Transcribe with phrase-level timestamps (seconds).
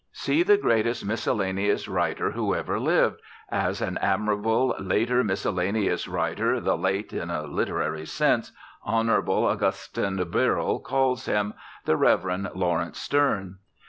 [0.13, 3.19] See the greatest miscellaneous writer who ever lived,
[3.49, 8.51] as an admirable later miscellaneous writer the late (in a literary sense)
[8.83, 9.11] Hon.
[9.11, 11.53] Augustine Birrell calls him,
[11.85, 12.47] the Rev.
[12.55, 13.59] Laurence Sterne.